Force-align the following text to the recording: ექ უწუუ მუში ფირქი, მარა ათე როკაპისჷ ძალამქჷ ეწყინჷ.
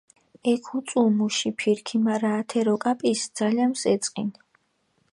ექ 0.53 0.63
უწუუ 0.77 1.07
მუში 1.17 1.49
ფირქი, 1.59 1.95
მარა 2.05 2.31
ათე 2.39 2.59
როკაპისჷ 2.67 3.25
ძალამქჷ 3.37 3.83
ეწყინჷ. 3.93 4.35